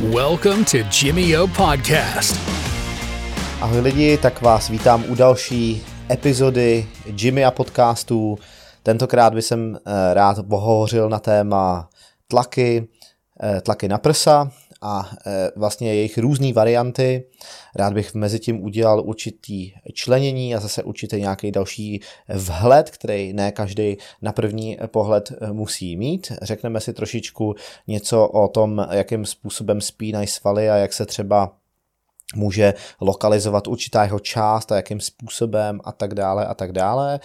Welcome 0.00 0.64
to 0.64 0.76
Jimmy 0.92 1.36
O 1.36 1.46
Podcast. 1.46 2.36
Ahoj 3.60 3.80
lidi, 3.80 4.18
tak 4.18 4.42
vás 4.42 4.68
vítám 4.68 5.04
u 5.08 5.14
další 5.14 5.82
epizody 6.10 6.88
Jimmy 7.06 7.44
a 7.44 7.50
podcastu. 7.50 8.38
Tentokrát 8.82 9.34
bych 9.34 9.44
jsem 9.44 9.76
eh, 9.76 10.14
rád 10.14 10.36
pohovořil 10.48 11.08
na 11.08 11.18
téma 11.18 11.88
tlaky, 12.28 12.88
eh, 13.42 13.60
tlaky 13.60 13.88
na 13.88 13.98
prsa 13.98 14.50
a 14.82 15.10
eh, 15.26 15.50
vlastně 15.56 15.94
jejich 15.94 16.18
různé 16.18 16.52
varianty. 16.52 17.24
Rád 17.74 17.92
bych 17.92 18.14
mezi 18.14 18.38
tím 18.38 18.64
udělal 18.64 19.00
určitý 19.00 19.72
členění 19.92 20.54
a 20.54 20.60
zase 20.60 20.82
určitý 20.82 21.20
nějaký 21.20 21.50
další 21.50 22.00
vhled, 22.28 22.90
který 22.90 23.32
ne 23.32 23.52
každý 23.52 23.96
na 24.22 24.32
první 24.32 24.78
pohled 24.86 25.32
musí 25.52 25.96
mít. 25.96 26.32
Řekneme 26.42 26.80
si 26.80 26.92
trošičku 26.92 27.54
něco 27.86 28.28
o 28.28 28.48
tom, 28.48 28.86
jakým 28.90 29.24
způsobem 29.24 29.80
spínají 29.80 30.26
svaly 30.26 30.70
a 30.70 30.76
jak 30.76 30.92
se 30.92 31.06
třeba 31.06 31.56
může 32.34 32.74
lokalizovat 33.00 33.68
určitá 33.68 34.04
jeho 34.04 34.18
část 34.18 34.72
a 34.72 34.76
jakým 34.76 35.00
způsobem 35.00 35.80
a 35.84 35.92
tak 35.92 36.14
dále 36.14 36.46
a 36.46 36.54
tak 36.54 36.72
dále. 36.72 37.20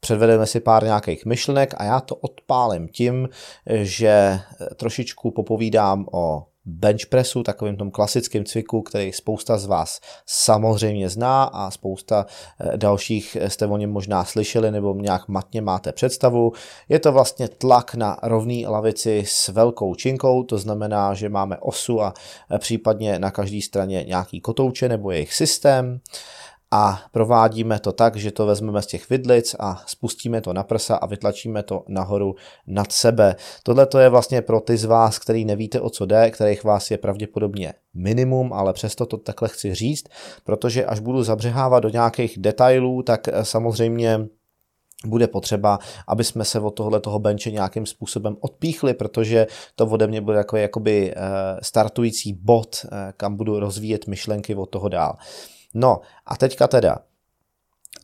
Předvedeme 0.00 0.46
si 0.46 0.60
pár 0.60 0.84
nějakých 0.84 1.26
myšlenek 1.26 1.74
a 1.76 1.84
já 1.84 2.00
to 2.00 2.16
odpálím 2.16 2.88
tím, 2.88 3.28
že 3.70 4.40
trošičku 4.76 5.30
popovídám 5.30 6.06
o 6.12 6.46
bench 6.66 7.06
pressu, 7.06 7.42
takovým 7.42 7.76
tom 7.76 7.90
klasickým 7.90 8.44
cviku, 8.44 8.82
který 8.82 9.12
spousta 9.12 9.58
z 9.58 9.66
vás 9.66 10.00
samozřejmě 10.26 11.08
zná 11.08 11.44
a 11.44 11.70
spousta 11.70 12.26
eh, 12.60 12.76
dalších 12.76 13.36
jste 13.48 13.66
o 13.66 13.76
něm 13.76 13.90
možná 13.90 14.24
slyšeli 14.24 14.70
nebo 14.70 14.94
nějak 14.94 15.28
matně 15.28 15.62
máte 15.62 15.92
představu. 15.92 16.52
Je 16.88 16.98
to 16.98 17.12
vlastně 17.12 17.48
tlak 17.48 17.94
na 17.94 18.18
rovný 18.22 18.66
lavici 18.66 19.24
s 19.26 19.48
velkou 19.48 19.94
činkou, 19.94 20.42
to 20.42 20.58
znamená, 20.58 21.14
že 21.14 21.28
máme 21.28 21.58
osu 21.58 22.02
a 22.02 22.14
eh, 22.50 22.58
případně 22.58 23.18
na 23.18 23.30
každé 23.30 23.62
straně 23.62 24.04
nějaký 24.08 24.40
kotouče 24.40 24.88
nebo 24.88 25.10
jejich 25.10 25.34
systém 25.34 26.00
a 26.76 27.00
provádíme 27.12 27.78
to 27.78 27.92
tak, 27.92 28.16
že 28.16 28.32
to 28.32 28.46
vezmeme 28.46 28.82
z 28.82 28.86
těch 28.86 29.10
vidlic 29.10 29.56
a 29.58 29.82
spustíme 29.86 30.40
to 30.40 30.52
na 30.52 30.62
prsa 30.62 30.96
a 30.96 31.06
vytlačíme 31.06 31.62
to 31.62 31.84
nahoru 31.88 32.34
nad 32.66 32.92
sebe. 32.92 33.36
Tohle 33.62 33.86
to 33.86 33.98
je 33.98 34.08
vlastně 34.08 34.42
pro 34.42 34.60
ty 34.60 34.76
z 34.76 34.84
vás, 34.84 35.18
který 35.18 35.44
nevíte 35.44 35.80
o 35.80 35.90
co 35.90 36.06
jde, 36.06 36.30
kterých 36.30 36.64
vás 36.64 36.90
je 36.90 36.98
pravděpodobně 36.98 37.72
minimum, 37.94 38.52
ale 38.52 38.72
přesto 38.72 39.06
to 39.06 39.16
takhle 39.16 39.48
chci 39.48 39.74
říct, 39.74 40.04
protože 40.44 40.84
až 40.84 41.00
budu 41.00 41.22
zabřehávat 41.22 41.82
do 41.82 41.88
nějakých 41.88 42.38
detailů, 42.38 43.02
tak 43.02 43.28
eh, 43.28 43.44
samozřejmě 43.44 44.26
bude 45.06 45.26
potřeba, 45.26 45.78
aby 46.08 46.24
jsme 46.24 46.44
se 46.44 46.60
od 46.60 46.70
tohle 46.70 47.00
toho 47.00 47.18
benče 47.18 47.50
nějakým 47.50 47.86
způsobem 47.86 48.36
odpíchli, 48.40 48.94
protože 48.94 49.46
to 49.74 49.86
ode 49.86 50.06
mě 50.06 50.20
bude 50.20 50.38
jako 50.38 50.56
jakoby 50.56 51.12
eh, 51.12 51.20
startující 51.62 52.32
bod, 52.32 52.76
eh, 52.84 53.12
kam 53.16 53.36
budu 53.36 53.60
rozvíjet 53.60 54.06
myšlenky 54.06 54.54
od 54.54 54.66
toho 54.66 54.88
dál. 54.88 55.16
No 55.74 56.00
a 56.26 56.36
teďka 56.36 56.68
teda, 56.68 56.98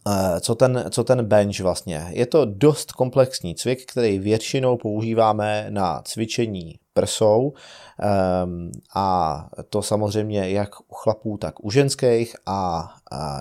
eh, 0.08 0.40
co 0.40 0.54
ten, 0.54 0.84
co 0.90 1.04
ten 1.04 1.24
bench 1.24 1.60
vlastně. 1.60 2.06
Je 2.10 2.26
to 2.26 2.44
dost 2.44 2.92
komplexní 2.92 3.54
cvik, 3.54 3.92
který 3.92 4.18
většinou 4.18 4.76
používáme 4.76 5.66
na 5.68 6.02
cvičení 6.02 6.79
prsou. 6.94 7.52
Ehm, 8.00 8.70
a 8.94 9.48
to 9.70 9.82
samozřejmě 9.82 10.50
jak 10.50 10.80
u 10.80 10.94
chlapů, 10.94 11.36
tak 11.36 11.64
u 11.64 11.70
ženských. 11.70 12.36
A 12.46 12.88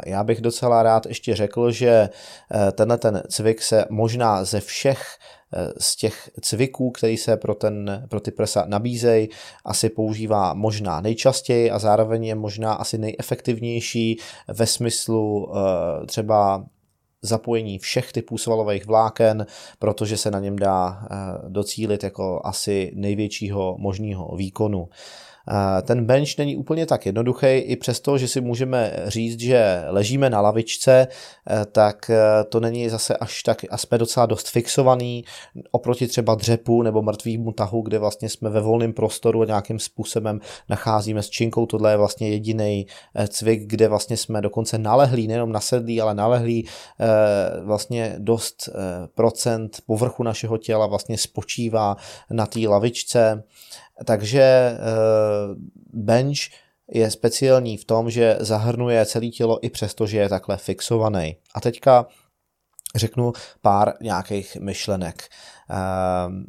já 0.06 0.24
bych 0.24 0.42
docela 0.42 0.84
rád 0.84 1.06
ještě 1.06 1.36
řekl, 1.36 1.72
že 1.72 2.10
eh, 2.54 2.72
tenhle 2.72 2.98
ten 2.98 3.24
cvik 3.30 3.62
se 3.62 3.86
možná 3.90 4.44
ze 4.44 4.60
všech 4.60 5.18
Eh, 5.54 5.74
z 5.78 5.96
těch 5.96 6.30
cviků, 6.42 6.92
který 6.92 7.18
se 7.18 7.38
pro, 7.38 7.56
ten, 7.56 8.06
pro 8.10 8.20
ty 8.20 8.32
prsa 8.32 8.66
nabízejí, 8.68 9.30
asi 9.66 9.90
používá 9.90 10.54
možná 10.54 11.02
nejčastěji 11.02 11.72
a 11.72 11.80
zároveň 11.80 12.26
je 12.26 12.36
možná 12.36 12.74
asi 12.74 12.98
nejefektivnější 12.98 14.20
ve 14.48 14.68
smyslu 14.68 15.52
eh, 15.52 16.06
třeba 16.06 16.66
zapojení 17.22 17.80
všech 17.80 18.12
typů 18.14 18.38
svalových 18.38 18.86
vláken, 18.86 19.46
protože 19.80 20.18
se 20.18 20.32
na 20.32 20.40
něm 20.40 20.56
dá 20.56 21.00
eh, 21.04 21.16
docílit 21.50 22.04
jako 22.04 22.42
asi 22.44 22.92
největšího 22.96 23.76
možného 23.80 24.36
výkonu. 24.36 24.90
Ten 25.82 26.06
bench 26.06 26.38
není 26.38 26.58
úplně 26.58 26.86
tak 26.86 27.06
jednoduchý, 27.06 27.48
i 27.48 27.76
přesto, 27.76 28.18
že 28.18 28.28
si 28.28 28.42
můžeme 28.42 28.94
říct, 29.06 29.40
že 29.40 29.84
ležíme 29.88 30.30
na 30.30 30.42
lavičce, 30.42 31.08
eh, 31.08 31.66
tak 31.66 32.10
eh, 32.10 32.44
to 32.50 32.60
není 32.60 32.90
zase 32.90 33.18
až 33.18 33.44
tak, 33.44 33.58
a 33.70 33.78
jsme 33.78 33.98
docela 33.98 34.26
dost 34.26 34.50
fixovaný 34.50 35.26
oproti 35.72 36.08
třeba 36.08 36.36
dřepu 36.36 36.82
nebo 36.82 37.02
mrtvýmu 37.02 37.52
tahu, 37.52 37.82
kde 37.82 38.00
vlastně 38.00 38.30
jsme 38.30 38.50
ve 38.50 38.62
volném 38.62 38.94
prostoru 38.94 39.42
a 39.42 39.46
nějakým 39.46 39.80
způsobem 39.80 40.40
nacházíme 40.70 41.24
s 41.24 41.30
činkou. 41.30 41.66
Tohle 41.66 41.92
je 41.92 41.98
vlastně 41.98 42.30
jediný 42.30 42.88
eh, 43.16 43.28
cvik, 43.28 43.62
kde 43.66 43.88
vlastně 43.88 44.18
jsme 44.18 44.42
dokonce 44.42 44.78
nalehlí, 44.78 45.28
nejenom 45.28 45.52
nasedlí, 45.52 46.02
ale 46.02 46.16
nalehlí 46.16 46.68
vlastně 47.64 48.16
dost 48.18 48.70
procent 49.16 49.78
povrchu 49.86 50.24
našeho 50.24 50.58
těla 50.58 50.88
vlastně 50.88 51.18
spočívá 51.18 51.98
na 52.30 52.46
té 52.46 52.60
lavičce. 52.60 53.44
Takže 54.06 54.42
eh, 54.42 54.78
bench 55.94 56.40
je 56.92 57.12
speciální 57.12 57.78
v 57.78 57.86
tom, 57.86 58.10
že 58.10 58.38
zahrnuje 58.40 59.06
celé 59.06 59.28
tělo 59.28 59.66
i 59.66 59.70
přesto, 59.70 60.08
že 60.08 60.18
je 60.18 60.30
takhle 60.30 60.58
fixovaný. 60.58 61.36
A 61.56 61.62
teďka 61.62 62.08
řeknu 62.96 63.34
pár 63.62 63.94
nějakých 64.02 64.56
myšlenek. 64.56 65.24
Eh, 65.70 65.76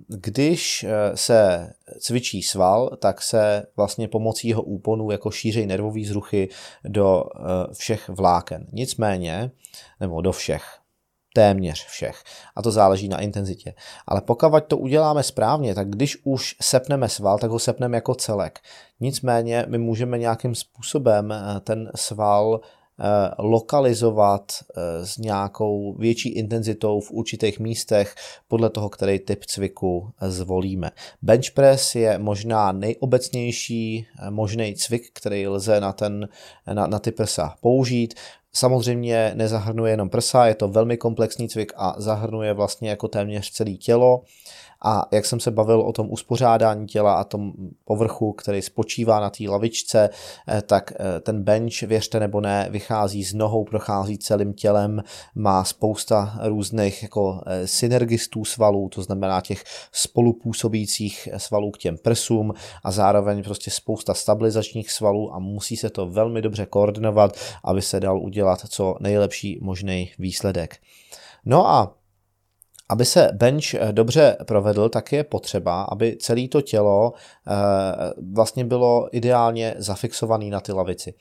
když 0.09 0.85
eh, 0.85 1.17
se 1.17 1.71
cvičí 1.99 2.43
sval, 2.43 2.97
tak 3.01 3.23
se 3.23 3.67
vlastně 3.77 4.09
pomocí 4.09 4.49
jeho 4.49 4.63
úponů 4.63 5.11
jako 5.11 5.31
šířej 5.31 5.67
nervový 5.67 6.05
zruchy 6.05 6.49
do 6.85 7.25
všech 7.73 8.09
vláken. 8.09 8.67
Nicméně, 8.73 9.51
nebo 10.01 10.21
do 10.21 10.33
všech, 10.33 10.80
téměř 11.35 11.87
všech. 11.87 12.23
A 12.57 12.63
to 12.63 12.71
záleží 12.71 13.09
na 13.09 13.21
intenzitě. 13.21 13.75
Ale 14.07 14.21
pokud 14.21 14.65
to 14.67 14.79
uděláme 14.79 15.23
správně, 15.23 15.75
tak 15.75 15.91
když 15.91 16.19
už 16.25 16.57
sepneme 16.63 17.09
sval, 17.09 17.39
tak 17.39 17.51
ho 17.51 17.59
sepneme 17.59 17.97
jako 17.97 18.15
celek. 18.15 18.59
Nicméně 19.01 19.65
my 19.69 19.79
můžeme 19.79 20.19
nějakým 20.19 20.55
způsobem 20.55 21.33
eh, 21.33 21.61
ten 21.61 21.91
sval 21.95 22.61
eh, 22.61 23.05
lokalizovat 23.39 24.53
eh, 24.53 25.07
s 25.07 25.19
nějakou 25.19 25.95
větší 25.99 26.29
intenzitou 26.29 27.01
v 27.01 27.11
určitých 27.11 27.61
místech 27.61 28.15
podle 28.49 28.71
toho, 28.71 28.89
který 28.89 29.19
typ 29.19 29.45
cviku 29.45 30.11
zvolíme. 30.21 30.91
Bench 31.23 31.51
press 31.55 31.95
je 31.95 32.19
možná 32.19 32.73
nejobecnější 32.73 34.07
možný 34.31 34.75
cvik, 34.75 35.11
který 35.13 35.49
lze 35.49 35.81
na, 35.81 35.93
ten, 35.93 36.29
na, 36.73 36.87
na 36.87 36.99
ty 36.99 37.11
prsa 37.13 37.55
použít. 37.61 38.15
Samozřejmě 38.53 39.33
nezahrnuje 39.35 39.93
jenom 39.93 40.11
prsa, 40.11 40.47
je 40.47 40.55
to 40.55 40.69
velmi 40.69 40.97
komplexní 40.97 41.49
cvik 41.49 41.73
a 41.77 41.95
zahrnuje 41.99 42.53
vlastně 42.53 42.91
jako 42.91 43.09
téměř 43.09 43.51
celé 43.51 43.71
tělo. 43.71 44.23
A 44.85 45.07
jak 45.13 45.27
jsem 45.27 45.41
se 45.41 45.51
bavil 45.51 45.81
o 45.81 45.93
tom 45.93 46.11
uspořádání 46.11 46.87
těla 46.87 47.15
a 47.15 47.25
tom 47.25 47.53
povrchu, 47.85 48.33
který 48.33 48.63
spočívá 48.63 49.21
na 49.21 49.31
té 49.31 49.45
lavičce, 49.49 50.11
eh, 50.49 50.63
tak 50.63 50.93
eh, 50.93 51.21
ten 51.21 51.43
bench, 51.43 51.83
věřte 51.83 52.21
nebo 52.21 52.41
ne, 52.41 52.69
vychází 52.71 53.25
z 53.25 53.35
nohou, 53.35 53.65
prochází 53.65 54.19
celým 54.19 54.53
tělem, 54.53 55.03
má 55.35 55.65
spousta 55.65 56.39
různých 56.43 57.03
jako 57.03 57.41
eh, 57.47 57.67
synergistů 57.67 58.45
svalů, 58.45 58.89
to 58.89 59.03
znamená 59.03 59.41
těch 59.41 59.65
spolupůsobících 59.93 61.29
svalů 61.37 61.71
k 61.71 61.79
těm 61.79 61.99
prsům 61.99 62.55
a 62.85 62.91
zároveň 62.91 63.43
prostě 63.43 63.71
spousta 63.71 64.15
stabilizačních 64.15 64.91
svalů 64.91 65.35
a 65.35 65.39
musí 65.39 65.77
se 65.77 65.91
to 65.91 66.07
velmi 66.07 66.43
dobře 66.43 66.67
koordinovat, 66.67 67.37
aby 67.65 67.83
se 67.83 68.01
dal 68.01 68.21
udělat 68.23 68.61
co 68.69 68.97
nejlepší 69.01 69.59
možný 69.63 70.13
výsledek. 70.19 70.77
No 71.45 71.69
a 71.69 72.00
aby 72.91 73.05
se 73.05 73.31
bench 73.33 73.75
eh, 73.75 73.93
dobře 73.93 74.37
provedl, 74.47 74.89
tak 74.89 75.13
je 75.13 75.25
potřeba, 75.25 75.83
aby 75.83 76.17
celé 76.21 76.49
to 76.49 76.63
tělo 76.63 77.13
eh, 77.13 77.53
vlastně 78.33 78.65
bylo 78.65 79.09
ideálně 79.13 79.75
zafixované 79.79 80.45
na 80.45 80.61
ty 80.61 80.73
lavici. 80.73 81.15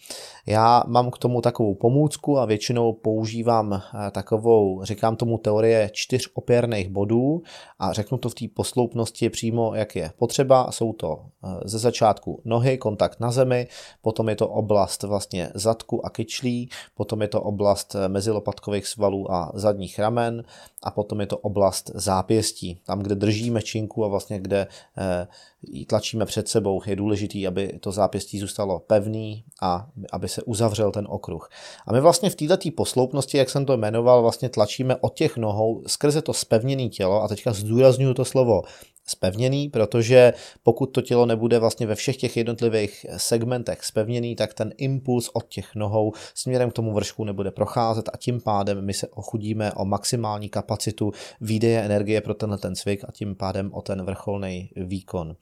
Já 0.45 0.83
mám 0.87 1.11
k 1.11 1.17
tomu 1.17 1.41
takovou 1.41 1.75
pomůcku 1.75 2.39
a 2.39 2.45
většinou 2.45 2.93
používám 2.93 3.73
eh, 3.73 4.11
takovou, 4.11 4.83
říkám 4.83 5.15
tomu 5.15 5.37
teorie 5.37 5.89
čtyř 5.93 6.29
opěrných 6.33 6.89
bodů 6.89 7.41
a 7.79 7.93
řeknu 7.93 8.17
to 8.17 8.29
v 8.29 8.35
té 8.35 8.45
posloupnosti 8.53 9.29
přímo, 9.29 9.75
jak 9.75 9.95
je 9.95 10.11
potřeba. 10.17 10.71
Jsou 10.71 10.93
to 10.93 11.19
ze 11.65 11.79
začátku 11.79 12.41
nohy, 12.45 12.77
kontakt 12.77 13.19
na 13.19 13.31
zemi, 13.31 13.67
potom 14.01 14.29
je 14.29 14.35
to 14.35 14.49
oblast 14.49 15.03
vlastně 15.03 15.51
zadku 15.53 16.05
a 16.05 16.09
kyčlí, 16.09 16.69
potom 16.95 17.21
je 17.21 17.27
to 17.27 17.41
oblast 17.41 17.95
mezilopatkových 18.07 18.87
svalů 18.87 19.31
a 19.31 19.51
zadních 19.53 19.99
ramen 19.99 20.43
a 20.83 20.91
potom 20.91 21.19
je 21.21 21.27
to 21.27 21.37
oblast 21.37 21.58
zápěstí. 21.93 22.79
Tam, 22.85 22.99
kde 22.99 23.15
držíme 23.15 23.61
činku 23.61 24.05
a 24.05 24.07
vlastně 24.07 24.39
kde 24.39 24.67
eh, 24.97 25.27
ji 25.61 25.85
tlačíme 25.85 26.25
před 26.25 26.47
sebou, 26.47 26.81
je 26.85 26.95
důležitý, 26.95 27.47
aby 27.47 27.79
to 27.79 27.91
zápěstí 27.91 28.39
zůstalo 28.39 28.79
pevný 28.79 29.43
a 29.61 29.87
aby 30.11 30.29
se 30.29 30.43
uzavřel 30.43 30.91
ten 30.91 31.07
okruh. 31.09 31.49
A 31.87 31.93
my 31.93 32.01
vlastně 32.01 32.29
v 32.29 32.35
této 32.35 32.71
posloupnosti, 32.75 33.37
jak 33.37 33.49
jsem 33.49 33.65
to 33.65 33.77
jmenoval, 33.77 34.21
vlastně 34.21 34.49
tlačíme 34.49 34.95
od 34.95 35.13
těch 35.13 35.37
nohou 35.37 35.83
skrze 35.87 36.21
to 36.21 36.33
spevněné 36.33 36.89
tělo 36.89 37.23
a 37.23 37.27
teďka 37.27 37.53
zdůraznuju 37.53 38.13
to 38.13 38.25
slovo 38.25 38.61
spevněný, 39.09 39.69
protože 39.69 40.33
pokud 40.63 40.85
to 40.85 41.01
tělo 41.01 41.25
nebude 41.25 41.59
vlastně 41.59 41.87
ve 41.87 41.95
všech 41.95 42.17
těch 42.17 42.37
jednotlivých 42.37 43.05
segmentech 43.17 43.85
spevněný, 43.85 44.35
tak 44.35 44.53
ten 44.53 44.73
impuls 44.77 45.29
od 45.33 45.47
těch 45.47 45.75
nohou 45.75 46.13
směrem 46.35 46.69
k 46.69 46.73
tomu 46.73 46.93
vršku 46.93 47.23
nebude 47.23 47.51
procházet 47.51 48.09
a 48.13 48.17
tím 48.17 48.41
pádem 48.41 48.85
my 48.85 48.93
se 48.93 49.07
ochudíme 49.07 49.73
o 49.73 49.85
maximální 49.85 50.49
kapacitu 50.49 51.11
výdeje 51.41 51.81
energie 51.81 52.21
pro 52.21 52.33
tenhle 52.33 52.57
ten 52.57 52.75
cvik 52.75 53.03
a 53.03 53.11
tím 53.11 53.35
pádem 53.35 53.73
o 53.73 53.81
ten 53.81 54.05
vrcholný 54.05 54.69
výkon. 54.75 55.35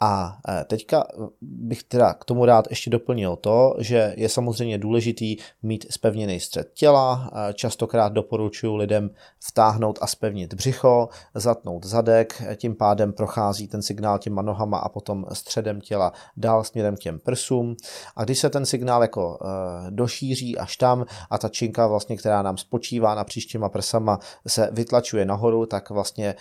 A 0.00 0.38
e, 0.48 0.64
teďka 0.64 1.06
bych 1.40 1.82
teda 1.82 2.14
k 2.14 2.24
tomu 2.24 2.44
rád 2.44 2.66
ještě 2.70 2.90
doplnil 2.90 3.36
to, 3.36 3.74
že 3.78 4.14
je 4.16 4.28
samozřejmě 4.28 4.78
důležitý 4.78 5.36
mít 5.62 5.86
spevněný 5.90 6.40
střed 6.40 6.70
těla. 6.74 7.30
E, 7.34 7.54
častokrát 7.54 8.12
doporučuji 8.12 8.76
lidem 8.76 9.10
vtáhnout 9.40 9.98
a 10.02 10.06
spevnit 10.06 10.54
břicho, 10.54 11.08
zatnout 11.34 11.84
zadek, 11.84 12.42
tím 12.56 12.74
pádem 12.74 13.01
prochází 13.10 13.68
ten 13.68 13.82
signál 13.82 14.18
těma 14.18 14.42
nohama 14.42 14.78
a 14.78 14.88
potom 14.88 15.26
středem 15.32 15.80
těla 15.80 16.12
dál 16.36 16.64
směrem 16.64 16.96
k 16.96 17.00
těm 17.00 17.18
prsům. 17.18 17.76
A 18.16 18.24
když 18.24 18.38
se 18.38 18.50
ten 18.50 18.66
signál 18.66 19.02
jako 19.02 19.38
e, 19.40 19.90
došíří 19.90 20.58
až 20.58 20.76
tam 20.76 21.06
a 21.30 21.38
ta 21.38 21.48
činka 21.48 21.86
vlastně, 21.86 22.16
která 22.16 22.42
nám 22.42 22.56
spočívá 22.56 23.14
na 23.14 23.24
příštíma 23.24 23.68
prsama, 23.68 24.18
se 24.46 24.68
vytlačuje 24.72 25.24
nahoru, 25.24 25.66
tak 25.66 25.90
vlastně 25.90 26.34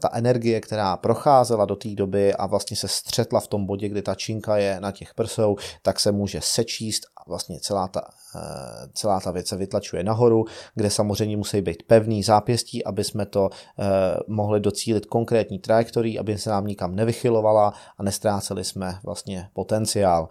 ta 0.00 0.10
energie, 0.12 0.60
která 0.60 0.96
procházela 0.96 1.64
do 1.64 1.76
té 1.76 1.88
doby 1.88 2.34
a 2.34 2.46
vlastně 2.46 2.76
se 2.76 2.88
střetla 2.88 3.40
v 3.40 3.48
tom 3.48 3.66
bodě, 3.66 3.88
kdy 3.88 4.02
ta 4.02 4.14
činka 4.14 4.56
je 4.56 4.80
na 4.80 4.92
těch 4.92 5.14
prsou, 5.14 5.56
tak 5.82 6.00
se 6.00 6.12
může 6.12 6.40
sečíst 6.40 7.02
a 7.16 7.28
vlastně 7.28 7.60
celá 7.60 7.88
ta, 7.88 8.00
eh, 8.36 8.88
celá 8.94 9.20
ta 9.20 9.30
věc 9.30 9.46
se 9.48 9.56
vytlačuje 9.56 10.04
nahoru, 10.04 10.44
kde 10.74 10.90
samozřejmě 10.90 11.36
musí 11.36 11.60
být 11.60 11.82
pevný 11.82 12.22
zápěstí, 12.22 12.84
aby 12.84 13.04
jsme 13.04 13.26
to 13.26 13.50
eh, 13.52 13.84
mohli 14.28 14.60
docílit 14.60 15.06
konkrétní 15.06 15.58
trajektorii, 15.58 16.18
aby 16.18 16.38
se 16.38 16.50
nám 16.50 16.66
nikam 16.66 16.96
nevychylovala 16.96 17.74
a 17.98 18.02
nestráceli 18.02 18.64
jsme 18.64 18.98
vlastně 19.04 19.48
potenciál. 19.52 20.28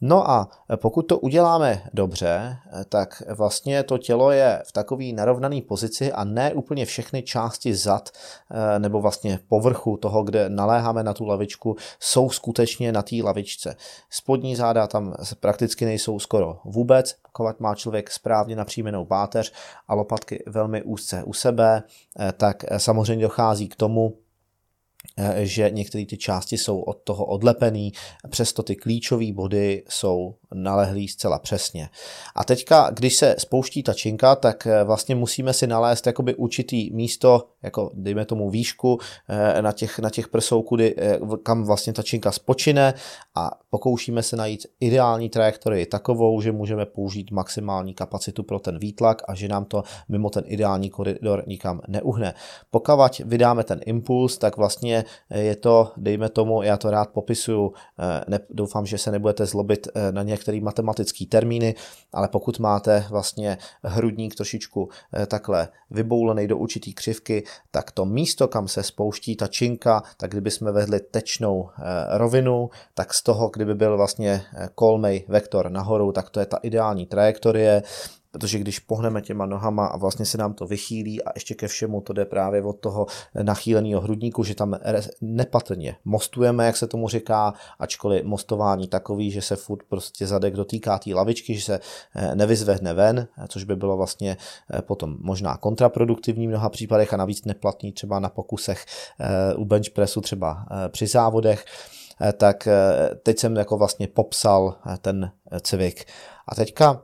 No 0.00 0.30
a 0.30 0.48
pokud 0.76 1.02
to 1.02 1.18
uděláme 1.18 1.82
dobře, 1.92 2.56
tak 2.88 3.22
vlastně 3.34 3.82
to 3.82 3.98
tělo 3.98 4.30
je 4.30 4.62
v 4.66 4.72
takové 4.72 5.04
narovnané 5.04 5.60
pozici 5.62 6.12
a 6.12 6.24
ne 6.24 6.54
úplně 6.54 6.86
všechny 6.86 7.22
části 7.22 7.74
zad 7.74 8.08
eh, 8.50 8.78
nebo 8.78 9.00
vlastně 9.00 9.38
povrchu 9.48 9.96
toho, 9.96 10.22
kde 10.22 10.48
naléháme 10.48 11.02
na 11.02 11.14
tu 11.14 11.26
lavičku, 11.26 11.76
jsou 12.00 12.30
skutečně 12.30 12.92
na 12.92 13.02
té 13.02 13.16
lavičce. 13.24 13.76
Spodní 14.10 14.56
záda 14.56 14.86
tam 14.86 15.14
prakticky 15.40 15.84
nejsou 15.84 16.18
skoro 16.18 16.58
vůbec, 16.64 17.16
pokud 17.32 17.60
má 17.60 17.74
člověk 17.74 18.10
správně 18.10 18.56
napřímenou 18.56 19.04
páteř 19.04 19.52
a 19.88 19.94
lopatky 19.94 20.44
velmi 20.46 20.82
úzce 20.82 21.22
u 21.22 21.32
sebe, 21.32 21.82
eh, 22.20 22.32
tak 22.32 22.64
samozřejmě 22.78 23.22
dochází 23.22 23.68
k 23.68 23.76
tomu, 23.76 24.14
Eh, 24.16 24.27
že 25.42 25.70
některé 25.70 26.06
ty 26.06 26.16
části 26.16 26.58
jsou 26.58 26.80
od 26.80 26.98
toho 27.04 27.24
odlepený, 27.24 27.92
přesto 28.28 28.62
ty 28.62 28.76
klíčové 28.76 29.32
body 29.32 29.84
jsou 29.88 30.34
nalehlý 30.54 31.08
zcela 31.08 31.38
přesně. 31.38 31.88
A 32.36 32.44
teďka, 32.44 32.90
když 32.90 33.16
se 33.16 33.36
spouští 33.38 33.82
ta 33.82 33.94
činka, 33.94 34.36
tak 34.36 34.66
eh, 34.66 34.84
vlastně 34.84 35.14
musíme 35.14 35.52
si 35.52 35.66
nalézt 35.66 36.06
jakoby 36.06 36.34
určitý 36.34 36.90
místo, 36.94 37.48
jako 37.62 37.90
dejme 37.94 38.24
tomu 38.24 38.50
výšku 38.50 38.98
eh, 39.28 39.62
na 39.62 39.72
těch, 39.72 39.98
na 39.98 40.10
těch 40.10 40.28
prsou, 40.28 40.62
kudy, 40.62 40.96
kam 41.42 41.64
vlastně 41.64 41.92
ta 41.92 42.02
činka 42.02 42.32
spočine 42.32 42.94
a 43.34 43.50
pokoušíme 43.70 44.22
se 44.22 44.36
najít 44.36 44.66
ideální 44.80 45.28
trajektorii 45.28 45.86
takovou, 45.86 46.40
že 46.40 46.52
můžeme 46.52 46.86
použít 46.86 47.30
maximální 47.30 47.94
kapacitu 47.94 48.42
pro 48.42 48.58
ten 48.58 48.78
výtlak 48.78 49.22
a 49.28 49.34
že 49.34 49.48
nám 49.48 49.64
to 49.64 49.82
mimo 50.08 50.30
ten 50.30 50.44
ideální 50.46 50.90
koridor 50.90 51.44
nikam 51.46 51.80
neuhne. 51.88 52.34
Pokud 52.70 52.88
vydáme 53.24 53.64
ten 53.64 53.80
impuls, 53.86 54.38
tak 54.38 54.56
vlastně 54.56 55.04
je 55.30 55.56
to, 55.56 55.92
dejme 55.96 56.28
tomu, 56.28 56.62
já 56.62 56.76
to 56.76 56.90
rád 56.90 57.08
popisuju, 57.08 57.72
eh, 57.98 58.24
ne, 58.28 58.40
doufám, 58.50 58.86
že 58.86 58.98
se 58.98 59.10
nebudete 59.10 59.46
zlobit 59.46 59.88
eh, 59.94 60.12
na 60.12 60.22
některé 60.38 60.60
matematické 60.60 61.26
termíny, 61.26 61.74
ale 62.12 62.28
pokud 62.28 62.58
máte 62.58 63.04
vlastně 63.10 63.58
hrudník 63.82 64.34
trošičku 64.34 64.88
eh, 64.88 65.26
takhle 65.26 65.68
vyboulený 65.90 66.46
do 66.46 66.56
určitý 66.56 66.94
křivky, 66.94 67.44
tak 67.70 67.90
to 67.90 68.04
místo, 68.04 68.48
kam 68.48 68.68
se 68.68 68.82
spouští 68.82 69.36
ta 69.36 69.46
činka, 69.46 70.02
tak 70.16 70.30
kdyby 70.30 70.50
jsme 70.50 70.72
vedli 70.72 71.00
tečnou 71.00 71.70
rovinu, 72.08 72.70
tak 72.94 73.14
z 73.14 73.22
toho, 73.22 73.48
kdyby 73.48 73.74
byl 73.74 73.96
vlastně 73.96 74.42
kolmej 74.74 75.24
vektor 75.28 75.70
nahoru, 75.70 76.12
tak 76.12 76.30
to 76.30 76.40
je 76.40 76.46
ta 76.46 76.56
ideální 76.62 77.06
trajektorie 77.06 77.82
protože 78.30 78.58
když 78.58 78.78
pohneme 78.78 79.22
těma 79.22 79.46
nohama 79.46 79.86
a 79.86 79.96
vlastně 79.96 80.26
se 80.26 80.38
nám 80.38 80.54
to 80.54 80.66
vychýlí 80.66 81.22
a 81.24 81.30
ještě 81.34 81.54
ke 81.54 81.68
všemu 81.68 82.00
to 82.00 82.12
jde 82.12 82.24
právě 82.24 82.62
od 82.62 82.80
toho 82.80 83.06
nachýleného 83.42 84.00
hrudníku, 84.00 84.44
že 84.44 84.54
tam 84.54 84.76
nepatrně 85.20 85.96
mostujeme, 86.04 86.66
jak 86.66 86.76
se 86.76 86.86
tomu 86.86 87.08
říká, 87.08 87.54
ačkoliv 87.78 88.24
mostování 88.24 88.88
takový, 88.88 89.30
že 89.30 89.42
se 89.42 89.56
furt 89.56 89.82
prostě 89.88 90.26
zadek 90.26 90.54
dotýká 90.54 90.98
té 90.98 91.14
lavičky, 91.14 91.54
že 91.54 91.62
se 91.62 91.80
eh, 92.14 92.34
nevyzvehne 92.34 92.94
ven, 92.94 93.28
což 93.48 93.64
by 93.64 93.76
bylo 93.76 93.96
vlastně 93.96 94.36
eh, 94.72 94.82
potom 94.82 95.16
možná 95.20 95.56
kontraproduktivní 95.56 96.46
v 96.46 96.50
mnoha 96.50 96.68
případech 96.68 97.14
a 97.14 97.16
navíc 97.16 97.44
neplatný 97.44 97.92
třeba 97.92 98.20
na 98.20 98.28
pokusech 98.28 98.84
eh, 99.20 99.54
u 99.54 99.64
bench 99.64 99.90
pressu 99.90 100.20
třeba 100.20 100.66
při 100.88 101.06
závodech 101.06 101.64
tak 102.36 102.68
teď 103.22 103.38
jsem 103.38 103.56
jako 103.56 103.76
vlastně 103.76 104.08
popsal 104.08 104.76
ten 105.00 105.30
cvik. 105.62 106.04
A 106.48 106.54
teďka 106.54 107.02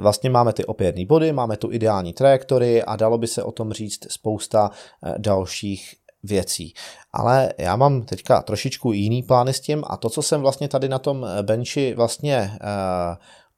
vlastně 0.00 0.30
máme 0.30 0.52
ty 0.52 0.64
opěrné 0.64 1.06
body, 1.06 1.32
máme 1.32 1.56
tu 1.56 1.72
ideální 1.72 2.12
trajektorii 2.12 2.82
a 2.82 2.96
dalo 2.96 3.18
by 3.18 3.26
se 3.26 3.42
o 3.42 3.52
tom 3.52 3.72
říct 3.72 4.12
spousta 4.12 4.70
eh, 4.70 5.14
dalších 5.18 5.94
věcí. 6.22 6.74
Ale 7.12 7.52
já 7.58 7.76
mám 7.76 8.02
teďka 8.02 8.42
trošičku 8.42 8.92
jiný 8.92 9.22
plány 9.22 9.52
s 9.52 9.60
tím 9.60 9.84
a 9.86 9.96
to, 9.96 10.10
co 10.10 10.22
jsem 10.22 10.40
vlastně 10.40 10.68
tady 10.68 10.88
na 10.88 10.98
tom 10.98 11.24
eh, 11.24 11.42
benchi 11.42 11.94
vlastně 11.94 12.50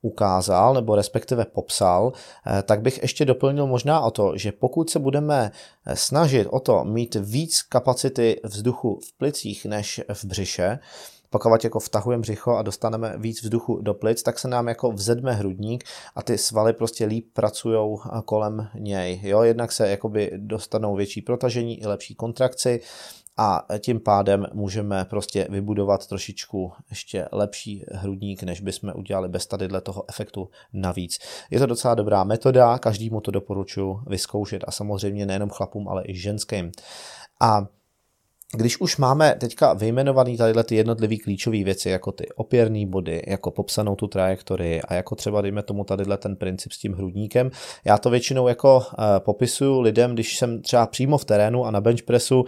ukázal 0.02 0.74
nebo 0.74 0.96
respektive 0.96 1.44
popsal, 1.44 2.12
tak 2.62 2.80
bych 2.80 3.02
ještě 3.02 3.24
doplnil 3.24 3.66
možná 3.66 4.00
o 4.00 4.10
to, 4.10 4.32
že 4.36 4.52
pokud 4.52 4.90
se 4.90 4.98
budeme 4.98 5.50
snažit 5.94 6.46
o 6.50 6.60
to 6.60 6.84
mít 6.84 7.14
víc 7.20 7.62
kapacity 7.62 8.40
vzduchu 8.44 9.00
v 9.08 9.18
plicích 9.18 9.66
než 9.66 10.00
v 10.14 10.24
břiše, 10.24 10.78
pokud 11.30 11.64
jako 11.64 11.80
vtahujeme 11.80 12.20
břicho 12.20 12.56
a 12.56 12.62
dostaneme 12.62 13.14
víc 13.18 13.42
vzduchu 13.42 13.80
do 13.80 13.94
plic, 13.94 14.22
tak 14.22 14.38
se 14.38 14.48
nám 14.48 14.68
jako 14.68 14.92
vzedme 14.92 15.32
hrudník 15.32 15.84
a 16.14 16.22
ty 16.22 16.38
svaly 16.38 16.72
prostě 16.72 17.04
líp 17.04 17.26
pracují 17.32 17.98
kolem 18.24 18.68
něj. 18.74 19.20
Jo? 19.22 19.42
Jednak 19.42 19.72
se 19.72 19.88
jakoby 19.88 20.30
dostanou 20.36 20.96
větší 20.96 21.22
protažení 21.22 21.80
i 21.80 21.86
lepší 21.86 22.14
kontrakci 22.14 22.80
a 23.36 23.66
tím 23.78 24.00
pádem 24.00 24.46
můžeme 24.52 25.04
prostě 25.04 25.46
vybudovat 25.50 26.06
trošičku 26.06 26.72
ještě 26.90 27.28
lepší 27.32 27.84
hrudník, 27.92 28.42
než 28.42 28.60
bychom 28.60 28.92
udělali 28.96 29.28
bez 29.28 29.46
tadyhle 29.46 29.80
toho 29.80 30.04
efektu 30.08 30.48
navíc. 30.72 31.18
Je 31.50 31.58
to 31.58 31.66
docela 31.66 31.94
dobrá 31.94 32.24
metoda, 32.24 32.78
každému 32.78 33.20
to 33.20 33.30
doporučuji 33.30 34.00
vyzkoušet 34.06 34.64
a 34.66 34.70
samozřejmě 34.70 35.26
nejenom 35.26 35.50
chlapům, 35.50 35.88
ale 35.88 36.02
i 36.06 36.14
ženským. 36.14 36.72
A 37.40 37.66
když 38.56 38.80
už 38.80 38.96
máme 38.96 39.34
teďka 39.40 39.72
vyjmenovaný 39.72 40.36
tady 40.36 40.64
ty 40.64 40.74
jednotlivé 40.74 41.16
klíčové 41.16 41.64
věci, 41.64 41.90
jako 41.90 42.12
ty 42.12 42.28
opěrné 42.36 42.86
body, 42.86 43.22
jako 43.26 43.50
popsanou 43.50 43.96
tu 43.96 44.06
trajektorii 44.06 44.82
a 44.82 44.94
jako 44.94 45.14
třeba 45.14 45.40
dejme 45.40 45.62
tomu 45.62 45.84
tady 45.84 46.04
ten 46.18 46.36
princip 46.36 46.72
s 46.72 46.78
tím 46.78 46.92
hrudníkem, 46.92 47.50
já 47.84 47.98
to 47.98 48.10
většinou 48.10 48.48
jako 48.48 48.76
uh, 48.76 49.04
popisuju 49.18 49.80
lidem, 49.80 50.14
když 50.14 50.38
jsem 50.38 50.62
třeba 50.62 50.86
přímo 50.86 51.18
v 51.18 51.24
terénu 51.24 51.64
a 51.64 51.70
na 51.70 51.80
benchpressu, 51.80 52.40
uh, 52.40 52.46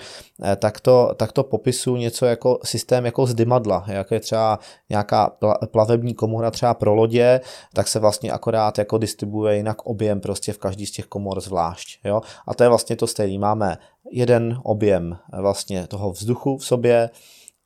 tak 0.56 0.80
to, 0.80 1.14
tak 1.16 1.32
to 1.32 1.44
popisuju 1.44 1.96
něco 1.96 2.26
jako 2.26 2.58
systém 2.64 3.04
jako 3.04 3.26
z 3.26 3.34
dymadla, 3.34 3.84
jako 3.88 4.14
je 4.14 4.20
třeba 4.20 4.58
nějaká 4.90 5.36
plavební 5.70 6.14
komora 6.14 6.50
třeba 6.50 6.74
pro 6.74 6.94
lodě, 6.94 7.40
tak 7.74 7.88
se 7.88 7.98
vlastně 7.98 8.32
akorát 8.32 8.78
jako 8.78 8.98
distribuuje 8.98 9.56
jinak 9.56 9.86
objem 9.86 10.20
prostě 10.20 10.52
v 10.52 10.58
každý 10.58 10.86
z 10.86 10.90
těch 10.90 11.06
komor 11.06 11.40
zvlášť. 11.40 11.98
Jo? 12.04 12.20
A 12.46 12.54
to 12.54 12.62
je 12.62 12.68
vlastně 12.68 12.96
to 12.96 13.06
stejné. 13.06 13.38
Máme 13.38 13.76
jeden 14.10 14.60
objem 14.62 15.18
vlastně 15.40 15.86
toho 15.86 16.12
vzduchu 16.12 16.58
v 16.58 16.66
sobě 16.66 17.10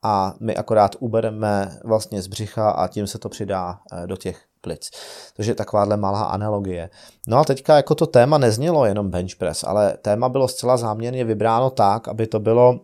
a 0.03 0.33
my 0.39 0.55
akorát 0.55 0.95
ubereme 0.99 1.79
vlastně 1.83 2.21
z 2.21 2.27
břicha 2.27 2.69
a 2.69 2.87
tím 2.87 3.07
se 3.07 3.19
to 3.19 3.29
přidá 3.29 3.79
eh, 3.91 4.07
do 4.07 4.17
těch 4.17 4.45
plic. 4.61 4.89
Takže 5.35 5.55
takováhle 5.55 5.97
malá 5.97 6.23
analogie. 6.23 6.89
No 7.27 7.37
a 7.37 7.43
teďka 7.43 7.75
jako 7.75 7.95
to 7.95 8.07
téma 8.07 8.37
neznělo 8.37 8.85
jenom 8.85 9.09
bench 9.09 9.35
press, 9.35 9.63
ale 9.63 9.97
téma 10.01 10.29
bylo 10.29 10.47
zcela 10.47 10.77
záměrně 10.77 11.23
vybráno 11.25 11.69
tak, 11.69 12.07
aby 12.07 12.27
to 12.27 12.39
bylo 12.39 12.79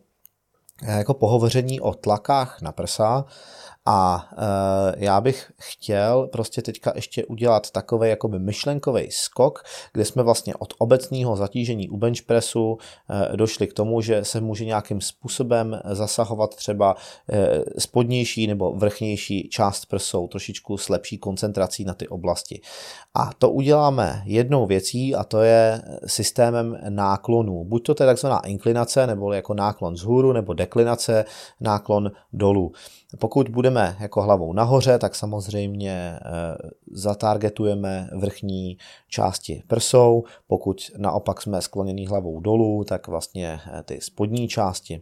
jako 0.83 1.13
pohovoření 1.13 1.81
o 1.81 1.93
tlakách 1.93 2.61
na 2.61 2.71
prsa, 2.71 3.25
a 3.87 4.29
uh, 4.31 5.03
já 5.03 5.21
bych 5.21 5.51
chtěl 5.59 6.27
prostě 6.31 6.61
teďka 6.61 6.91
ještě 6.95 7.25
udělat 7.25 7.71
takový 7.71 8.09
jakoby 8.09 8.39
myšlenkový 8.39 9.11
skok, 9.11 9.63
kde 9.93 10.05
jsme 10.05 10.23
vlastně 10.23 10.55
od 10.55 10.73
obecného 10.77 11.35
zatížení 11.35 11.89
u 11.89 11.97
bench 11.97 12.21
pressu 12.21 12.71
uh, 12.71 12.77
došli 13.35 13.67
k 13.67 13.73
tomu, 13.73 14.01
že 14.01 14.25
se 14.25 14.41
může 14.41 14.65
nějakým 14.65 15.01
způsobem 15.01 15.79
zasahovat 15.91 16.55
třeba 16.55 16.95
spodnější 17.77 18.47
nebo 18.47 18.73
vrchnější 18.75 19.49
část 19.49 19.85
prsou, 19.85 20.27
trošičku 20.27 20.77
s 20.77 20.89
lepší 20.89 21.17
koncentrací 21.17 21.85
na 21.85 21.93
ty 21.93 22.07
oblasti. 22.07 22.61
A 23.13 23.29
to 23.37 23.49
uděláme 23.49 24.21
jednou 24.25 24.65
věcí 24.65 25.15
a 25.15 25.23
to 25.23 25.41
je 25.41 25.81
systémem 26.05 26.77
náklonů. 26.89 27.63
Buď 27.63 27.85
to 27.85 28.03
je 28.03 28.07
takzvaná 28.07 28.39
inklinace, 28.39 29.07
nebo 29.07 29.33
jako 29.33 29.53
náklon 29.53 29.93
vzhůru, 29.93 30.33
nebo 30.33 30.53
deklinace, 30.65 31.25
náklon 31.61 32.11
dolů. 32.33 32.71
Pokud 33.19 33.49
budeme 33.49 33.97
jako 33.99 34.21
hlavou 34.21 34.53
nahoře, 34.53 34.99
tak 34.99 35.15
samozřejmě 35.15 35.91
eh, 35.91 36.19
zatargetujeme 36.91 38.09
vrchní 38.15 38.77
části 39.07 39.63
prsou. 39.67 40.23
Pokud 40.47 40.77
naopak 40.97 41.41
jsme 41.41 41.61
skloněný 41.61 42.07
hlavou 42.07 42.39
dolů, 42.39 42.83
tak 42.83 43.07
vlastně 43.07 43.59
eh, 43.67 43.83
ty 43.83 43.99
spodní 44.01 44.47
části. 44.47 45.01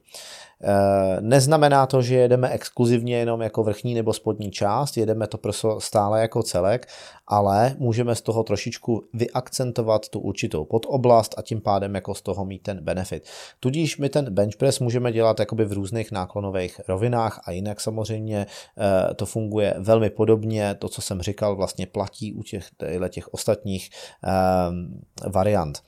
Eh, 0.66 1.18
neznamená 1.22 1.86
to, 1.86 2.02
že 2.02 2.16
jedeme 2.16 2.50
exkluzivně 2.50 3.18
jenom 3.18 3.42
jako 3.42 3.64
vrchní 3.64 3.94
nebo 3.94 4.14
spodní 4.14 4.52
část, 4.52 4.98
jedeme 4.98 5.28
to 5.28 5.38
prso 5.38 5.80
stále 5.80 6.22
jako 6.22 6.44
celek, 6.44 6.88
ale 7.28 7.76
můžeme 7.78 8.16
z 8.16 8.22
toho 8.22 8.44
trošičku 8.44 9.04
vyakcentovat 9.14 10.10
tu 10.10 10.20
určitou 10.20 10.66
podoblast 10.66 11.36
a 11.38 11.42
tím 11.42 11.62
pádem 11.62 11.96
jako 11.96 12.16
z 12.16 12.22
toho 12.22 12.46
mít 12.46 12.64
ten 12.64 12.84
benefit. 12.84 13.24
Tudíž 13.60 13.98
my 13.98 14.10
ten 14.10 14.34
bench 14.34 14.56
press 14.56 14.80
můžeme 14.80 15.12
dělat 15.12 15.40
jakoby 15.40 15.66
v 15.66 15.74
různých 15.74 16.12
náklonových 16.12 16.82
rovinách 16.88 17.42
a 17.46 17.52
jinak 17.52 17.82
samozřejmě 17.82 18.46
eh, 18.78 19.14
to 19.14 19.26
funguje 19.26 19.76
velmi 19.80 20.10
podobně. 20.10 20.76
To, 20.76 20.90
co 20.90 21.02
jsem 21.02 21.22
říkal, 21.22 21.56
vlastně 21.56 21.88
platí 21.88 22.34
u 22.34 22.44
těch, 22.44 22.70
těch 23.10 23.34
ostatních 23.34 23.90
eh, 24.24 25.30
variant. 25.30 25.82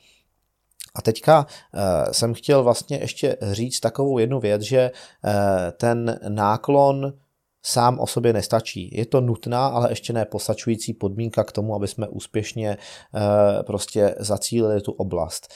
A 0.96 1.02
teďka 1.02 1.46
uh, 1.46 1.82
jsem 2.12 2.34
chtěl 2.34 2.64
vlastně 2.64 2.98
ještě 2.98 3.38
říct 3.52 3.80
takovou 3.80 4.18
jednu 4.18 4.40
věc, 4.40 4.62
že 4.62 4.92
uh, 4.92 5.32
ten 5.78 6.20
náklon 6.28 7.14
sám 7.66 8.00
o 8.00 8.08
sobě 8.08 8.34
nestačí. 8.34 8.90
Je 8.98 9.06
to 9.06 9.22
nutná, 9.22 9.68
ale 9.68 9.92
ještě 9.92 10.14
ne 10.14 10.26
postačující 10.26 10.94
podmínka 10.94 11.44
k 11.44 11.52
tomu, 11.52 11.76
aby 11.76 11.88
jsme 11.88 12.08
úspěšně 12.08 12.78
uh, 13.14 13.22
prostě 13.64 14.16
zacílili 14.20 14.82
tu 14.82 14.92
oblast. 14.92 15.54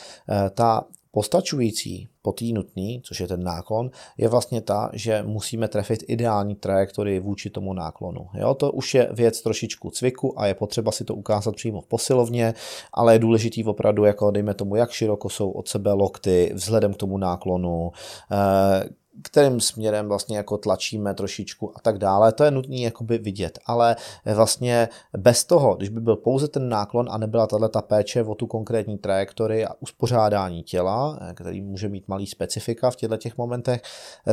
Ta 0.53 0.83
Postačující 1.11 2.09
po 2.21 2.31
tý 2.31 2.53
nutný, 2.53 3.01
což 3.05 3.19
je 3.19 3.27
ten 3.27 3.43
náklon, 3.43 3.91
je 4.17 4.27
vlastně 4.27 4.61
ta, 4.61 4.89
že 4.93 5.23
musíme 5.23 5.67
trefit 5.67 6.03
ideální 6.07 6.55
trajektorii 6.55 7.19
vůči 7.19 7.49
tomu 7.49 7.73
náklonu. 7.73 8.27
Jo, 8.33 8.53
to 8.53 8.71
už 8.71 8.93
je 8.93 9.09
věc 9.11 9.41
trošičku 9.41 9.89
cviku 9.89 10.39
a 10.39 10.47
je 10.47 10.53
potřeba 10.53 10.91
si 10.91 11.05
to 11.05 11.15
ukázat 11.15 11.55
přímo 11.55 11.81
v 11.81 11.87
posilovně, 11.87 12.53
ale 12.93 13.15
je 13.15 13.19
důležitý 13.19 13.63
opravdu, 13.63 14.03
jako 14.03 14.31
dejme 14.31 14.53
tomu, 14.53 14.75
jak 14.75 14.91
široko 14.91 15.29
jsou 15.29 15.51
od 15.51 15.67
sebe 15.67 15.93
lokty 15.93 16.51
vzhledem 16.53 16.93
k 16.93 16.97
tomu 16.97 17.17
náklonu, 17.17 17.91
eh, 18.31 18.89
kterým 19.23 19.59
směrem 19.59 20.07
vlastně 20.07 20.37
jako 20.37 20.57
tlačíme 20.57 21.13
trošičku 21.13 21.77
a 21.77 21.79
tak 21.79 21.97
dále. 21.97 22.31
To 22.31 22.43
je 22.43 22.51
nutné 22.51 22.77
jakoby 22.77 23.17
vidět, 23.17 23.59
ale 23.65 23.95
vlastně 24.35 24.89
bez 25.17 25.43
toho, 25.43 25.75
když 25.75 25.89
by 25.89 26.01
byl 26.01 26.15
pouze 26.15 26.47
ten 26.47 26.69
náklon 26.69 27.07
a 27.11 27.17
nebyla 27.17 27.47
tahle 27.47 27.69
ta 27.69 27.81
péče 27.81 28.23
o 28.23 28.35
tu 28.35 28.47
konkrétní 28.47 28.97
trajektorii 28.97 29.65
a 29.65 29.73
uspořádání 29.79 30.63
těla, 30.63 31.19
který 31.33 31.61
může 31.61 31.89
mít 31.89 32.07
malý 32.07 32.27
specifika 32.27 32.91
v 32.91 32.95
těchto 32.95 33.17
těch 33.17 33.37
momentech, 33.37 33.81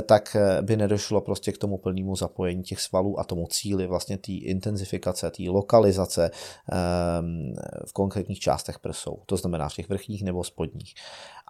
tak 0.07 0.37
by 0.61 0.77
nedošlo 0.77 1.21
prostě 1.21 1.53
k 1.53 1.59
tomu 1.59 1.79
plnému 1.79 2.17
zapojení 2.17 2.63
těch 2.63 2.81
svalů 2.81 3.21
a 3.21 3.25
tomu 3.25 3.47
cíli 3.47 3.87
vlastně 3.87 4.19
té 4.19 4.33
intenzifikace, 4.33 5.31
té 5.31 5.43
lokalizace 5.47 6.31
ehm, 6.73 7.55
v 7.87 7.93
konkrétních 7.93 8.39
částech 8.39 8.79
prsou, 8.79 9.19
to 9.27 9.37
znamená 9.37 9.69
v 9.69 9.75
těch 9.75 9.89
vrchních 9.89 10.25
nebo 10.25 10.45
spodních. 10.45 10.95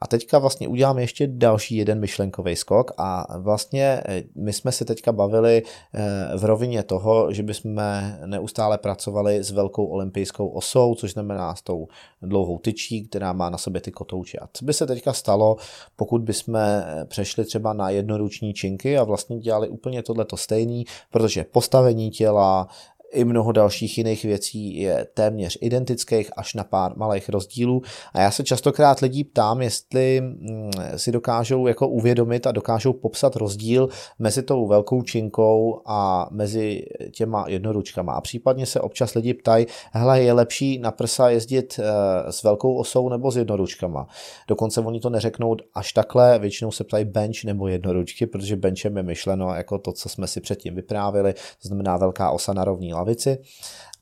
A 0.03 0.07
teďka 0.07 0.39
vlastně 0.39 0.69
uděláme 0.69 1.03
ještě 1.03 1.27
další 1.27 1.77
jeden 1.77 2.01
myšlenkový 2.01 2.57
skok 2.57 2.91
a 2.99 3.39
vlastně 3.39 4.03
eh, 4.07 4.23
my 4.35 4.53
jsme 4.53 4.73
si 4.73 4.85
teďka 4.85 5.13
bavili 5.13 5.63
eh, 5.95 6.37
v 6.37 6.45
rovině 6.45 6.83
toho, 6.83 7.33
že 7.33 7.43
bychom 7.43 7.81
neustále 8.27 8.79
pracovali 8.79 9.43
s 9.43 9.51
velkou 9.51 9.87
olympijskou 9.87 10.49
osou, 10.49 10.95
což 10.95 11.13
znamená 11.13 11.55
s 11.55 11.63
tou 11.63 11.89
dlouhou 12.23 12.59
tyčí, 12.59 13.09
která 13.09 13.33
má 13.33 13.51
na 13.51 13.59
sobě 13.59 13.81
ty 13.81 13.91
kotouče. 13.91 14.39
A 14.39 14.49
co 14.53 14.65
by 14.65 14.73
se 14.73 14.87
teďka 14.87 15.13
stalo, 15.13 15.57
pokud 15.97 16.23
bychom 16.23 16.57
eh, 16.57 17.05
přešli 17.05 17.45
třeba 17.45 17.73
na 17.73 17.91
jednoruční 17.91 18.55
činky 18.55 18.99
a 18.99 19.05
vlastně 19.05 19.39
dělali 19.39 19.69
úplně 19.69 20.03
tohleto 20.03 20.37
stejný, 20.37 20.85
protože 21.11 21.45
postavení 21.45 22.11
těla, 22.11 22.69
i 23.13 23.25
mnoho 23.25 23.53
dalších 23.53 23.99
jiných 23.99 24.25
věcí 24.25 24.77
je 24.77 25.07
téměř 25.15 25.59
identických 25.61 26.31
až 26.37 26.55
na 26.55 26.65
pár 26.65 26.97
malých 26.97 27.29
rozdílů. 27.29 27.83
A 28.13 28.21
já 28.21 28.31
se 28.31 28.45
častokrát 28.45 29.01
lidí 29.01 29.25
ptám, 29.25 29.63
jestli 29.63 30.21
mm, 30.21 30.71
si 30.97 31.13
dokážou 31.13 31.67
jako 31.67 31.89
uvědomit 31.89 32.47
a 32.47 32.53
dokážou 32.53 32.93
popsat 32.93 33.37
rozdíl 33.37 33.89
mezi 34.19 34.43
tou 34.43 34.67
velkou 34.67 35.03
činkou 35.03 35.83
a 35.87 36.29
mezi 36.31 36.83
těma 37.13 37.45
jednoručkama. 37.49 38.13
A 38.13 38.21
případně 38.21 38.67
se 38.67 38.81
občas 38.81 39.15
lidi 39.15 39.35
ptají, 39.35 39.67
hele, 39.93 40.23
je 40.23 40.33
lepší 40.33 40.79
na 40.79 40.91
prsa 40.91 41.31
jezdit 41.31 41.81
eh, 41.83 42.33
s 42.33 42.43
velkou 42.43 42.75
osou 42.75 43.09
nebo 43.09 43.31
s 43.31 43.37
jednoručkama. 43.37 44.07
Dokonce 44.49 44.81
oni 44.81 45.01
to 45.01 45.11
neřeknou 45.11 45.57
až 45.75 45.93
takhle, 45.93 46.39
většinou 46.39 46.71
se 46.71 46.85
ptají 46.85 47.05
bench 47.05 47.45
nebo 47.45 47.69
jednoručky, 47.69 48.27
protože 48.27 48.57
benchem 48.57 48.97
je 48.97 49.03
myšleno 49.03 49.55
jako 49.55 49.79
to, 49.79 49.93
co 49.93 50.09
jsme 50.09 50.27
si 50.27 50.41
předtím 50.41 50.75
vyprávili, 50.75 51.33
to 51.33 51.69
znamená 51.69 51.97
velká 51.97 52.31
osa 52.31 52.53
na 52.53 52.65
rovný 52.65 52.95
lavici, 53.07 53.39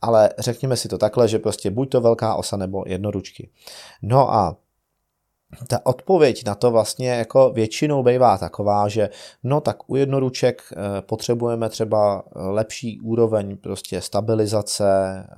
ale 0.02 0.30
řekněme 0.38 0.76
si 0.76 0.88
to 0.88 0.98
takhle, 0.98 1.28
že 1.28 1.38
prostě 1.38 1.70
buď 1.70 1.90
to 1.90 2.00
velká 2.00 2.34
osa 2.34 2.56
nebo 2.56 2.84
jednoručky. 2.86 3.50
No 4.02 4.34
a 4.34 4.56
ta 5.68 5.86
odpověď 5.86 6.44
na 6.46 6.54
to 6.54 6.70
vlastně 6.70 7.08
jako 7.08 7.50
většinou 7.50 8.02
bývá 8.02 8.38
taková, 8.38 8.88
že 8.88 9.10
no 9.44 9.60
tak 9.60 9.90
u 9.90 9.96
jednoruček 9.96 10.62
eh, 10.72 11.02
potřebujeme 11.02 11.68
třeba 11.68 12.22
lepší 12.34 13.00
úroveň 13.00 13.56
prostě 13.56 14.00
stabilizace, 14.00 14.84
eh, 14.84 15.34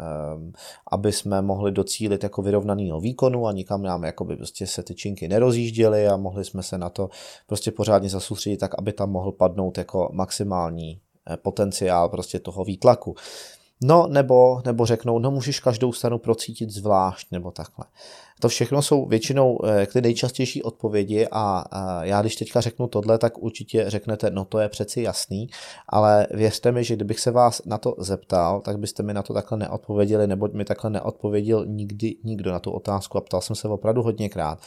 aby 0.90 1.12
jsme 1.12 1.42
mohli 1.42 1.72
docílit 1.72 2.22
jako 2.22 2.42
vyrovnaného 2.42 3.00
výkonu 3.00 3.46
a 3.46 3.52
nikam 3.52 3.82
nám 3.82 4.04
jako 4.04 4.24
by 4.24 4.36
prostě 4.36 4.66
se 4.66 4.82
ty 4.82 4.94
činky 4.94 5.28
nerozjížděly 5.28 6.08
a 6.08 6.16
mohli 6.16 6.44
jsme 6.44 6.62
se 6.62 6.78
na 6.78 6.90
to 6.90 7.08
prostě 7.46 7.70
pořádně 7.70 8.08
zasoustředit 8.08 8.56
tak, 8.56 8.74
aby 8.78 8.92
tam 8.92 9.10
mohl 9.10 9.32
padnout 9.32 9.78
jako 9.78 10.08
maximální 10.12 11.00
eh, 11.30 11.36
potenciál 11.36 12.08
prostě 12.08 12.38
toho 12.38 12.64
výtlaku. 12.64 13.14
No, 13.82 14.06
nebo, 14.06 14.62
nebo 14.64 14.86
řeknou, 14.86 15.18
no 15.18 15.30
můžeš 15.30 15.60
každou 15.60 15.92
stranu 15.92 16.18
procítit 16.18 16.70
zvlášť, 16.70 17.26
nebo 17.30 17.50
takhle. 17.50 17.84
To 18.40 18.48
všechno 18.48 18.82
jsou 18.82 19.06
většinou 19.06 19.58
eh, 19.64 19.86
ty 19.86 20.00
nejčastější 20.00 20.62
odpovědi 20.62 21.26
a 21.32 21.64
já 22.02 22.20
když 22.20 22.36
teďka 22.36 22.60
řeknu 22.60 22.86
tohle, 22.86 23.18
tak 23.18 23.38
určitě 23.38 23.84
řeknete, 23.86 24.30
no 24.30 24.44
to 24.44 24.58
je 24.58 24.68
přeci 24.68 25.02
jasný, 25.02 25.48
ale 25.88 26.26
věřte 26.30 26.72
mi, 26.72 26.84
že 26.84 26.96
kdybych 26.96 27.20
se 27.20 27.30
vás 27.30 27.62
na 27.66 27.78
to 27.78 27.94
zeptal, 27.98 28.60
tak 28.60 28.78
byste 28.78 29.02
mi 29.02 29.14
na 29.14 29.22
to 29.22 29.34
takhle 29.34 29.58
neodpověděli, 29.58 30.26
nebo 30.26 30.48
mi 30.52 30.64
takhle 30.64 30.90
neodpověděl 30.90 31.66
nikdy 31.66 32.14
nikdo 32.24 32.52
na 32.52 32.58
tu 32.58 32.70
otázku 32.70 33.18
a 33.18 33.20
ptal 33.20 33.40
jsem 33.40 33.56
se 33.56 33.68
opravdu 33.68 34.02
hodněkrát. 34.02 34.58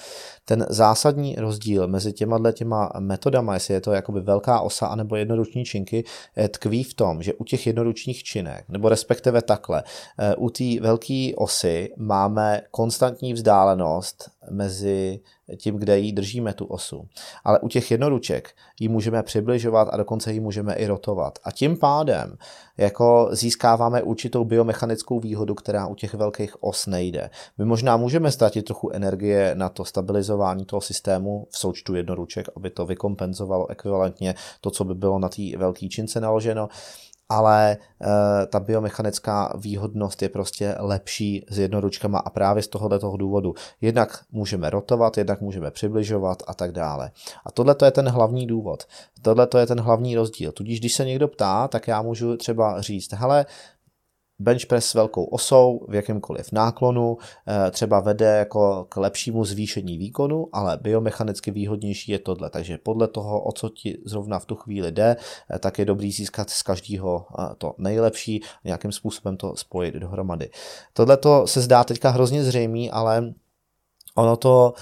Ten 0.46 0.66
zásadní 0.70 1.36
rozdíl 1.36 1.88
mezi 1.88 2.14
těma 2.14 2.52
těma 2.52 2.92
metodama, 3.00 3.54
jestli 3.54 3.74
je 3.74 3.82
to 3.82 3.92
jakoby 3.92 4.22
velká 4.22 4.62
osa 4.62 4.88
anebo 4.88 5.16
jednoruční 5.16 5.66
činky, 5.66 6.04
tkví 6.52 6.84
v 6.84 6.94
tom, 6.94 7.24
že 7.24 7.34
u 7.34 7.44
těch 7.44 7.68
jednoručních 7.68 8.24
činek, 8.24 8.66
nebo 8.70 8.90
respektive 9.00 9.42
takhle, 9.42 9.84
eh, 10.20 10.36
u 10.36 10.50
té 10.50 10.80
velké 10.82 11.32
osy 11.38 11.94
máme 11.98 12.62
konstantní 12.72 13.34
vzdálenost 13.34 14.30
mezi 14.52 15.20
tím, 15.58 15.78
kde 15.78 16.00
ji 16.00 16.12
držíme 16.12 16.54
tu 16.54 16.66
osu. 16.66 17.08
Ale 17.44 17.60
u 17.60 17.68
těch 17.68 17.92
jednoruček 17.92 18.50
ji 18.80 18.88
můžeme 18.88 19.24
přibližovat 19.24 19.88
a 19.92 19.98
dokonce 19.98 20.34
ji 20.34 20.40
můžeme 20.40 20.74
i 20.74 20.88
rotovat. 20.88 21.40
A 21.44 21.52
tím 21.52 21.78
pádem 21.78 22.38
jako 22.78 23.30
získáváme 23.32 24.04
určitou 24.04 24.46
biomechanickou 24.46 25.20
výhodu, 25.20 25.56
která 25.56 25.88
u 25.88 25.96
těch 25.96 26.14
velkých 26.14 26.64
os 26.64 26.88
nejde. 26.88 27.30
My 27.58 27.66
možná 27.66 27.98
můžeme 27.98 28.32
ztratit 28.32 28.66
trochu 28.66 28.90
energie 28.90 29.56
na 29.56 29.70
to 29.70 29.86
stabilizování 29.86 30.66
toho 30.66 30.82
systému 30.82 31.48
v 31.50 31.58
součtu 31.58 31.96
jednoruček, 31.96 32.48
aby 32.56 32.70
to 32.70 32.86
vykompenzovalo 32.86 33.70
ekvivalentně 33.70 34.36
to, 34.62 34.72
co 34.72 34.84
by 34.84 34.96
bylo 34.96 35.20
na 35.20 35.30
té 35.30 35.58
velké 35.58 35.88
čince 35.88 36.22
naloženo, 36.22 36.70
ale 37.30 37.72
e, 37.72 37.78
ta 38.46 38.60
biomechanická 38.60 39.54
výhodnost 39.58 40.22
je 40.22 40.30
prostě 40.30 40.76
lepší 40.80 41.46
s 41.50 41.60
jednoručkama 41.60 42.20
a 42.20 42.30
právě 42.30 42.64
z 42.64 42.68
tohohle 42.68 43.00
toho 43.00 43.18
důvodu. 43.18 43.54
Jednak 43.82 44.20
můžeme 44.32 44.70
rotovat, 44.70 45.18
jednak 45.18 45.42
můžeme 45.42 45.72
přibližovat 45.72 46.44
a 46.48 46.54
tak 46.54 46.72
dále. 46.72 47.12
A 47.46 47.52
tohle 47.52 47.76
to 47.76 47.86
je 47.86 47.92
ten 47.92 48.10
hlavní 48.10 48.48
důvod. 48.48 48.84
Tohle 49.22 49.48
to 49.48 49.58
je 49.58 49.66
ten 49.66 49.80
hlavní 49.80 50.16
rozdíl. 50.16 50.52
Tudíž, 50.52 50.80
když 50.80 50.94
se 50.94 51.06
někdo 51.06 51.28
ptá, 51.28 51.68
tak 51.68 51.88
já 51.88 52.02
můžu 52.02 52.38
třeba 52.38 52.82
říct, 52.82 53.14
hele, 53.14 53.46
bench 54.40 54.66
press 54.66 54.86
s 54.86 54.94
velkou 54.94 55.24
osou 55.24 55.86
v 55.88 55.96
jakémkoliv 55.96 56.52
náklonu 56.52 57.18
eh, 57.48 57.72
třeba 57.72 58.00
vede 58.00 58.38
jako 58.38 58.86
k 58.90 58.98
lepšímu 58.98 59.46
zvýšení 59.46 59.98
výkonu, 59.98 60.48
ale 60.54 60.78
biomechanicky 60.82 61.52
výhodnější 61.52 62.12
je 62.12 62.20
tohle. 62.20 62.50
Takže 62.50 62.78
podle 62.78 63.08
toho, 63.08 63.42
o 63.42 63.52
co 63.52 63.70
ti 63.70 63.98
zrovna 64.06 64.40
v 64.40 64.46
tu 64.46 64.56
chvíli 64.56 64.92
jde, 64.92 65.16
eh, 65.56 65.60
tak 65.60 65.80
je 65.80 65.86
dobrý 65.86 66.12
získat 66.12 66.50
z 66.50 66.64
každého 66.64 67.26
eh, 67.40 67.56
to 67.58 67.76
nejlepší, 67.78 68.44
nějakým 68.64 68.92
způsobem 68.92 69.38
to 69.38 69.56
spojit 69.56 69.94
dohromady. 69.94 70.50
Tohle 70.94 71.18
to 71.18 71.48
se 71.48 71.62
zdá 71.62 71.84
teďka 71.84 72.10
hrozně 72.10 72.44
zřejmý, 72.44 72.92
ale 72.92 73.34
ono 74.16 74.38
to 74.38 74.74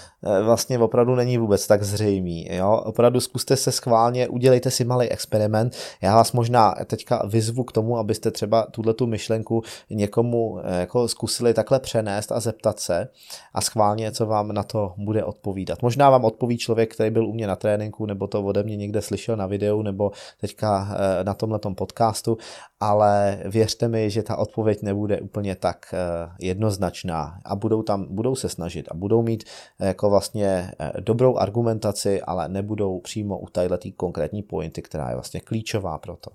vlastně 0.44 0.80
opravdu 0.80 1.16
není 1.16 1.38
vůbec 1.38 1.68
tak 1.68 1.84
zřejmý. 1.84 2.48
Jo? 2.52 2.82
Opravdu 2.86 3.20
zkuste 3.20 3.56
se 3.56 3.72
schválně, 3.72 4.28
udělejte 4.28 4.72
si 4.72 4.86
malý 4.86 5.10
experiment. 5.10 5.76
Já 6.02 6.16
vás 6.16 6.32
možná 6.32 6.76
teďka 6.86 7.24
vyzvu 7.28 7.64
k 7.64 7.72
tomu, 7.72 7.98
abyste 7.98 8.32
třeba 8.32 8.68
tuhle 8.72 8.94
tu 8.94 9.08
myšlenku 9.08 9.64
někomu 9.90 10.60
eh, 10.60 10.80
jako 10.80 11.08
zkusili 11.08 11.54
takhle 11.54 11.80
přenést 11.80 12.32
a 12.32 12.40
zeptat 12.40 12.80
se 12.80 13.08
a 13.54 13.62
schválně, 13.62 14.12
co 14.12 14.26
vám 14.26 14.52
na 14.52 14.64
to 14.64 14.94
bude 14.98 15.24
odpovídat. 15.24 15.82
Možná 15.82 16.10
vám 16.10 16.26
odpoví 16.26 16.58
člověk, 16.58 16.94
který 16.94 17.10
byl 17.10 17.28
u 17.28 17.34
mě 17.34 17.48
na 17.48 17.56
tréninku, 17.56 18.06
nebo 18.06 18.28
to 18.28 18.44
ode 18.44 18.64
mě 18.64 18.76
někde 18.76 19.02
slyšel 19.02 19.36
na 19.36 19.48
videu, 19.48 19.82
nebo 19.82 20.12
teďka 20.42 20.90
eh, 20.92 21.24
na 21.24 21.34
tomhle 21.34 21.60
podcastu, 21.76 22.38
ale 22.80 23.40
věřte 23.46 23.88
mi, 23.88 24.10
že 24.10 24.24
ta 24.24 24.36
odpověď 24.36 24.82
nebude 24.82 25.20
úplně 25.22 25.56
tak 25.56 25.94
jednoznačná 26.40 27.40
a 27.46 27.56
budou 27.56 27.84
tam, 27.84 28.08
budou 28.10 28.36
se 28.36 28.50
snažit 28.50 28.88
a 28.92 28.94
budou 28.94 29.22
mít 29.22 29.44
eh, 29.80 29.88
jako 29.88 30.10
vlastně 30.18 30.72
eh, 30.80 30.92
dobrou 31.00 31.38
argumentaci, 31.38 32.22
ale 32.22 32.50
nebudou 32.50 33.00
přímo 33.00 33.40
u 33.40 33.46
téhle 33.46 33.80
konkrétní 33.96 34.44
pointy, 34.44 34.82
která 34.82 35.10
je 35.10 35.16
vlastně 35.16 35.40
klíčová 35.40 35.98
pro 35.98 36.16
to. 36.16 36.32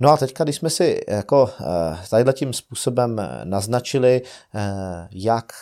No 0.00 0.10
a 0.10 0.16
teďka, 0.16 0.44
když 0.44 0.56
jsme 0.56 0.70
si 0.70 1.00
jako 1.08 1.50
eh, 1.60 1.64
tadyhle 2.10 2.32
tím 2.32 2.52
způsobem 2.52 3.20
naznačili, 3.44 4.22
jak 5.10 5.52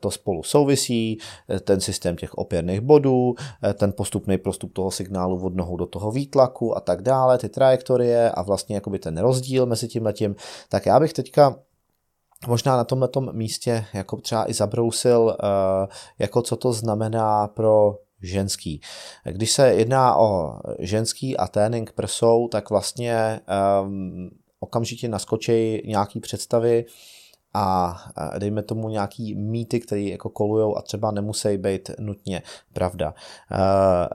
to 0.00 0.10
spolu 0.10 0.42
souvisí, 0.42 1.18
ten 1.64 1.80
systém 1.80 2.16
těch 2.16 2.34
opěrných 2.34 2.80
bodů, 2.80 3.34
ten 3.74 3.92
postupný 3.92 4.38
prostup 4.38 4.72
toho 4.72 4.90
signálu 4.90 5.46
od 5.46 5.54
nohou 5.54 5.76
do 5.76 5.86
toho 5.86 6.10
výtlaku 6.10 6.76
a 6.76 6.80
tak 6.80 7.02
dále, 7.02 7.38
ty 7.38 7.48
trajektorie 7.48 8.30
a 8.30 8.42
vlastně 8.42 8.74
jakoby 8.74 8.98
ten 8.98 9.18
rozdíl 9.18 9.66
mezi 9.66 9.88
tím 9.88 10.04
letím, 10.04 10.36
tak 10.68 10.86
já 10.86 11.00
bych 11.00 11.12
teďka 11.12 11.56
možná 12.46 12.76
na 12.76 12.84
tomhle 12.84 13.08
místě 13.32 13.84
jako 13.94 14.16
třeba 14.16 14.50
i 14.50 14.54
zabrousil, 14.54 15.36
eh, 15.40 15.88
jako 16.18 16.42
co 16.42 16.56
to 16.56 16.72
znamená 16.72 17.48
pro 17.48 17.98
ženský. 18.22 18.80
Když 19.24 19.52
se 19.52 19.74
jedná 19.74 20.16
o 20.16 20.58
ženský 20.78 21.36
a 21.36 21.46
trénink 21.46 21.92
prsou, 21.92 22.48
tak 22.48 22.70
vlastně 22.70 23.40
um, 23.82 24.30
okamžitě 24.60 25.08
naskočí 25.08 25.82
nějaký 25.86 26.20
představy 26.20 26.84
a 27.54 27.96
dejme 28.38 28.62
tomu 28.62 28.88
nějaký 28.88 29.34
mýty, 29.34 29.80
které 29.80 30.00
jako 30.00 30.28
kolujou 30.28 30.76
a 30.76 30.82
třeba 30.82 31.10
nemusí 31.10 31.56
být 31.56 31.90
nutně 31.98 32.42
pravda. 32.72 33.14
Uh, 33.50 33.58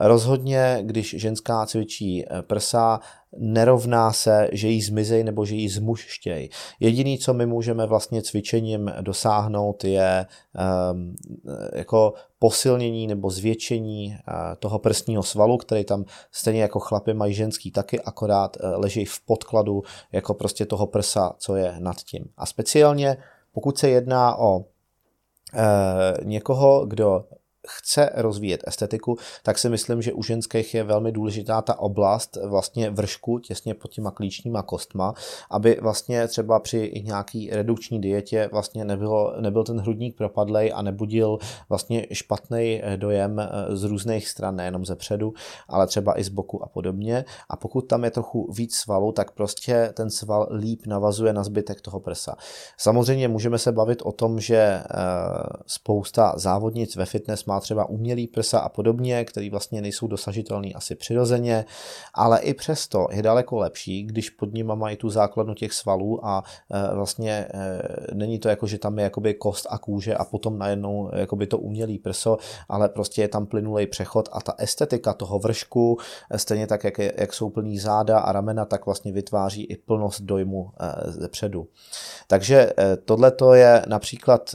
rozhodně, 0.08 0.78
když 0.82 1.14
ženská 1.18 1.66
cvičí 1.66 2.24
prsa, 2.46 3.00
nerovná 3.38 4.12
se, 4.12 4.48
že 4.52 4.68
jí 4.68 4.82
zmizej 4.82 5.24
nebo 5.24 5.44
že 5.44 5.54
jí 5.54 5.68
zmuštěj. 5.68 6.48
Jediný, 6.80 7.18
co 7.18 7.34
my 7.34 7.46
můžeme 7.46 7.86
vlastně 7.86 8.22
cvičením 8.22 8.92
dosáhnout, 9.00 9.84
je 9.84 10.26
um, 10.92 11.16
jako 11.74 12.12
posilnění 12.38 13.06
nebo 13.06 13.30
zvětšení 13.30 14.06
uh, 14.08 14.34
toho 14.58 14.78
prstního 14.78 15.22
svalu, 15.22 15.56
který 15.56 15.84
tam 15.84 16.04
stejně 16.32 16.62
jako 16.62 16.80
chlapy 16.80 17.14
mají 17.14 17.34
ženský 17.34 17.70
taky, 17.70 18.00
akorát 18.00 18.56
uh, 18.56 18.70
leží 18.80 19.04
v 19.04 19.20
podkladu 19.26 19.82
jako 20.12 20.34
prostě 20.34 20.66
toho 20.66 20.86
prsa, 20.86 21.34
co 21.38 21.56
je 21.56 21.74
nad 21.78 21.96
tím. 21.96 22.24
A 22.36 22.46
speciálně, 22.46 23.16
pokud 23.52 23.78
se 23.78 23.88
jedná 23.88 24.38
o 24.38 24.56
uh, 24.56 24.64
někoho, 26.24 26.86
kdo 26.86 27.24
chce 27.68 28.10
rozvíjet 28.14 28.64
estetiku, 28.66 29.16
tak 29.42 29.58
si 29.58 29.68
myslím, 29.68 30.02
že 30.02 30.12
u 30.12 30.22
ženských 30.22 30.74
je 30.74 30.84
velmi 30.84 31.12
důležitá 31.12 31.62
ta 31.62 31.78
oblast 31.78 32.38
vlastně 32.44 32.90
vršku 32.90 33.38
těsně 33.38 33.74
pod 33.74 33.90
těma 33.90 34.10
klíčníma 34.10 34.62
kostma, 34.62 35.14
aby 35.50 35.78
vlastně 35.80 36.28
třeba 36.28 36.60
při 36.60 37.02
nějaký 37.04 37.50
redukční 37.50 38.00
dietě 38.00 38.48
vlastně 38.52 38.84
nebylo, 38.84 39.34
nebyl 39.40 39.64
ten 39.64 39.80
hrudník 39.80 40.16
propadlej 40.16 40.72
a 40.74 40.82
nebudil 40.82 41.38
vlastně 41.68 42.06
špatný 42.12 42.80
eh, 42.82 42.96
dojem 42.96 43.38
eh, 43.40 43.76
z 43.76 43.84
různých 43.84 44.28
stran, 44.28 44.56
nejenom 44.56 44.84
ze 44.84 44.96
předu, 44.96 45.32
ale 45.68 45.86
třeba 45.86 46.20
i 46.20 46.24
z 46.24 46.28
boku 46.28 46.64
a 46.64 46.68
podobně. 46.68 47.24
A 47.48 47.56
pokud 47.56 47.80
tam 47.80 48.04
je 48.04 48.10
trochu 48.10 48.52
víc 48.52 48.76
svalu, 48.76 49.12
tak 49.12 49.30
prostě 49.30 49.92
ten 49.96 50.10
sval 50.10 50.48
líp 50.52 50.86
navazuje 50.86 51.32
na 51.32 51.44
zbytek 51.44 51.80
toho 51.80 52.00
prsa. 52.00 52.36
Samozřejmě 52.78 53.28
můžeme 53.28 53.58
se 53.58 53.72
bavit 53.72 54.02
o 54.02 54.12
tom, 54.12 54.40
že 54.40 54.56
eh, 54.56 54.84
spousta 55.66 56.32
závodnic 56.36 56.96
ve 56.96 57.06
fitness 57.06 57.44
má 57.52 57.60
třeba 57.60 57.88
umělý 57.88 58.26
prsa 58.26 58.58
a 58.58 58.68
podobně, 58.68 59.24
který 59.24 59.50
vlastně 59.50 59.82
nejsou 59.82 60.06
dosažitelný 60.06 60.74
asi 60.74 60.94
přirozeně, 60.94 61.64
ale 62.14 62.40
i 62.40 62.54
přesto 62.54 63.06
je 63.10 63.22
daleko 63.22 63.58
lepší, 63.58 64.02
když 64.02 64.30
pod 64.30 64.52
nimi 64.52 64.72
mají 64.74 64.96
tu 64.96 65.10
základnu 65.10 65.54
těch 65.54 65.72
svalů 65.72 66.26
a 66.26 66.42
e, 66.70 66.94
vlastně 66.94 67.32
e, 67.32 67.82
není 68.14 68.38
to 68.38 68.48
jako, 68.48 68.66
že 68.66 68.78
tam 68.78 68.98
je 68.98 69.04
jakoby 69.04 69.34
kost 69.34 69.66
a 69.70 69.78
kůže 69.78 70.14
a 70.14 70.24
potom 70.24 70.58
najednou 70.58 71.10
jakoby 71.14 71.46
to 71.46 71.58
umělý 71.58 71.98
prso, 71.98 72.38
ale 72.68 72.88
prostě 72.88 73.22
je 73.22 73.28
tam 73.28 73.46
plynulej 73.46 73.86
přechod 73.86 74.28
a 74.32 74.40
ta 74.40 74.54
estetika 74.58 75.12
toho 75.12 75.38
vršku, 75.38 75.98
e, 76.30 76.38
stejně 76.38 76.66
tak, 76.66 76.84
jak, 76.84 76.98
je, 76.98 77.12
jak 77.16 77.34
jsou 77.34 77.50
plný 77.50 77.78
záda 77.78 78.18
a 78.18 78.32
ramena, 78.32 78.64
tak 78.64 78.86
vlastně 78.86 79.12
vytváří 79.12 79.64
i 79.64 79.76
plnost 79.76 80.22
dojmu 80.22 80.70
ze 81.06 81.28
předu. 81.28 81.68
Takže 82.26 82.72
tohle 83.04 83.32
je 83.54 83.82
například 83.86 84.54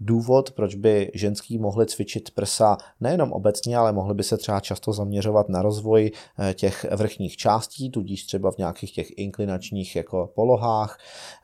důvod, 0.00 0.50
proč 0.50 0.74
by 0.74 1.10
ženský 1.14 1.58
mohli 1.58 1.86
cvičit 1.86 2.19
cvičit 2.20 2.34
prsa 2.34 2.76
nejenom 3.00 3.32
obecně, 3.32 3.76
ale 3.76 3.92
mohli 3.92 4.14
by 4.14 4.22
se 4.22 4.36
třeba 4.36 4.60
často 4.60 4.92
zaměřovat 4.92 5.48
na 5.48 5.62
rozvoj 5.62 6.10
eh, 6.38 6.54
těch 6.54 6.86
vrchních 6.92 7.36
částí, 7.36 7.90
tudíž 7.90 8.24
třeba 8.24 8.50
v 8.50 8.58
nějakých 8.58 8.94
těch 8.94 9.06
inklinačních 9.16 9.96
jako 9.96 10.30
polohách 10.34 10.98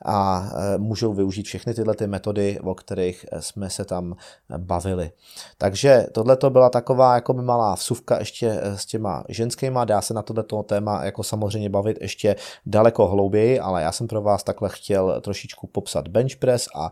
a 0.05 0.49
eh, 0.49 0.77
můžou 0.77 1.13
využít 1.13 1.45
všechny 1.45 1.73
tyhle 1.73 1.95
ty 1.95 2.07
metody, 2.07 2.59
o 2.59 2.75
kterých 2.75 3.25
eh, 3.31 3.41
jsme 3.41 3.69
se 3.69 3.85
tam 3.85 4.15
bavili. 4.57 5.11
Takže 5.57 6.07
tohle 6.11 6.37
to 6.37 6.49
byla 6.49 6.69
taková 6.69 7.15
jako 7.15 7.33
by 7.33 7.41
malá 7.41 7.75
vsuvka 7.75 8.19
ještě 8.19 8.61
s 8.75 8.85
těma 8.85 9.23
ženskýma, 9.29 9.85
dá 9.85 10.01
se 10.01 10.13
na 10.13 10.21
tohle 10.21 10.43
téma 10.65 11.05
jako 11.05 11.23
samozřejmě 11.23 11.69
bavit 11.69 11.97
ještě 12.01 12.35
daleko 12.65 13.07
hlouběji, 13.07 13.59
ale 13.59 13.81
já 13.81 13.91
jsem 13.91 14.07
pro 14.07 14.21
vás 14.21 14.43
takhle 14.43 14.69
chtěl 14.69 15.21
trošičku 15.21 15.67
popsat 15.67 16.07
bench 16.07 16.35
press 16.35 16.67
a 16.75 16.91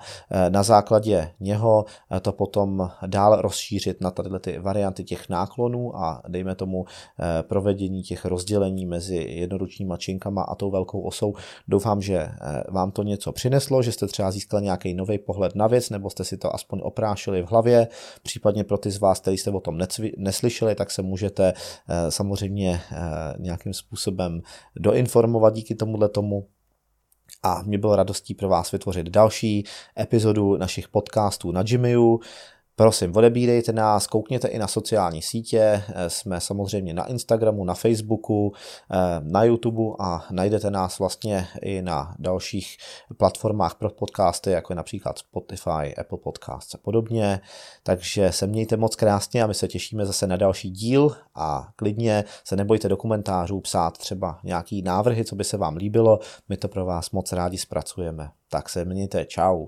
na 0.50 0.63
základě 0.63 1.32
něho 1.39 1.86
to 2.21 2.32
potom 2.32 2.91
dál 3.06 3.41
rozšířit 3.41 3.74
rozšířit 3.75 4.01
na 4.01 4.11
tady 4.11 4.29
ty 4.39 4.59
varianty 4.59 5.03
těch 5.03 5.29
náklonů 5.29 5.95
a 5.95 6.21
dejme 6.27 6.55
tomu 6.55 6.85
eh, 6.85 7.43
provedení 7.43 8.03
těch 8.03 8.25
rozdělení 8.25 8.85
mezi 8.85 9.15
jednoručníma 9.15 9.97
činkama 9.97 10.41
a 10.43 10.55
tou 10.55 10.71
velkou 10.71 11.01
osou. 11.01 11.33
Doufám, 11.67 12.01
že 12.01 12.15
eh, 12.17 12.63
vám 12.71 12.91
to 12.91 13.03
něco 13.03 13.31
přineslo, 13.31 13.83
že 13.83 13.91
jste 13.91 14.07
třeba 14.07 14.31
získali 14.31 14.63
nějaký 14.63 14.93
nový 14.93 15.17
pohled 15.17 15.55
na 15.55 15.67
věc, 15.67 15.89
nebo 15.89 16.09
jste 16.09 16.23
si 16.23 16.38
to 16.38 16.55
aspoň 16.55 16.79
oprášili 16.83 17.41
v 17.41 17.51
hlavě. 17.51 17.88
Případně 18.23 18.63
pro 18.63 18.77
ty 18.77 18.91
z 18.91 18.99
vás, 18.99 19.19
kteří 19.19 19.38
jste 19.38 19.51
o 19.51 19.59
tom 19.59 19.77
neslyšeli, 20.17 20.75
tak 20.75 20.91
se 20.91 21.01
můžete 21.01 21.53
eh, 21.53 22.11
samozřejmě 22.11 22.81
nějakým 23.38 23.73
způsobem 23.73 24.41
doinformovat 24.75 25.53
díky 25.53 25.75
tomuhle 25.75 26.09
tomu 26.09 26.47
a 27.43 27.61
mě 27.61 27.77
bylo 27.77 27.95
radostí 27.95 28.33
pro 28.33 28.49
vás 28.49 28.71
vytvořit 28.71 29.09
další 29.09 29.63
epizodu 29.99 30.57
našich 30.57 30.88
podcastů 30.88 31.51
na 31.51 31.63
Jimmyu. 31.67 32.19
Prosím, 32.77 33.15
odebírejte 33.15 33.73
nás, 33.73 34.07
koukněte 34.07 34.47
i 34.47 34.59
na 34.59 34.67
sociální 34.67 35.21
sítě, 35.21 35.59
eh, 35.59 36.09
jsme 36.09 36.41
samozřejmě 36.41 36.93
na 36.93 37.05
Instagramu, 37.05 37.65
na 37.65 37.73
Facebooku, 37.73 38.53
eh, 38.91 39.19
na 39.23 39.43
YouTube 39.43 39.95
a 39.99 40.25
najdete 40.31 40.71
nás 40.71 40.99
vlastně 40.99 41.47
i 41.61 41.81
na 41.81 42.15
dalších 42.19 42.77
platformách 43.17 43.75
pro 43.75 43.89
podcasty, 43.89 44.51
jako 44.51 44.73
je 44.73 44.75
například 44.75 45.19
Spotify, 45.19 45.95
Apple 45.97 46.17
Podcasts 46.23 46.75
a 46.75 46.77
podobně. 46.77 47.41
Takže 47.83 48.31
se 48.31 48.47
mějte 48.47 48.77
moc 48.77 48.95
krásně 48.95 49.43
a 49.43 49.47
my 49.47 49.53
se 49.53 49.67
těšíme 49.67 50.05
zase 50.05 50.27
na 50.27 50.38
další 50.38 50.69
díl 50.69 51.15
a 51.35 51.67
klidně 51.75 52.23
se 52.43 52.55
nebojte 52.55 52.89
do 52.89 52.97
komentářů 52.97 53.59
psát 53.59 53.97
třeba 53.97 54.39
nějaký 54.43 54.81
návrhy, 54.81 55.25
co 55.25 55.35
by 55.35 55.43
se 55.43 55.57
vám 55.57 55.75
líbilo, 55.75 56.19
my 56.49 56.57
to 56.57 56.67
pro 56.67 56.85
vás 56.85 57.11
moc 57.11 57.31
rádi 57.31 57.57
zpracujeme. 57.57 58.31
Tak 58.49 58.69
se 58.69 58.85
mějte, 58.85 59.25
čau. 59.25 59.67